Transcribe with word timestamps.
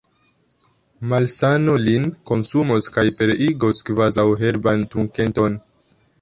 malsano 1.11 1.75
lin 1.83 2.07
konsumos 2.29 2.87
kaj 2.95 3.03
pereigos, 3.19 3.83
kvazaŭ 3.91 4.27
herban 4.41 4.89
trunketon! 4.95 5.61